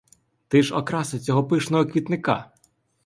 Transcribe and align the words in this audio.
Ти 0.47 0.63
ж 0.63 0.75
окраса 0.75 1.19
цього 1.19 1.43
пишного 1.43 1.85
квітника! 1.85 2.51